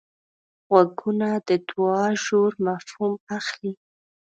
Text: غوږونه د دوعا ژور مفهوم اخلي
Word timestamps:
غوږونه 0.69 1.29
د 1.47 1.49
دوعا 1.69 2.07
ژور 2.23 2.51
مفهوم 2.65 3.13
اخلي 3.37 3.71